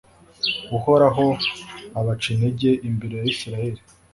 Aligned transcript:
uhoraho 0.77 1.25
abaca 1.99 2.27
intege 2.33 2.69
imbere 2.89 3.13
ya 3.21 3.25
israheli 3.33 3.79